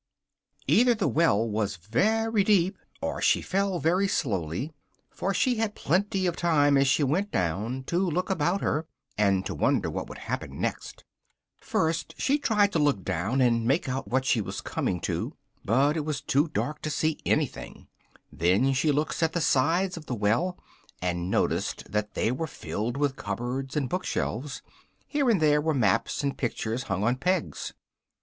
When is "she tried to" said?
12.17-12.79